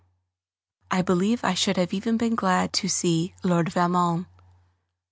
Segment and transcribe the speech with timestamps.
[0.89, 4.25] I believe I should have even been glad to see Lord Valmond.